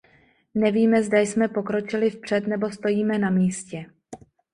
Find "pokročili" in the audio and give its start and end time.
1.47-2.09